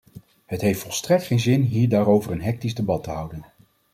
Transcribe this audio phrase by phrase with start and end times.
[0.45, 3.45] Het heeft volstrekt geen zin hier daarover een hectisch debat te houden.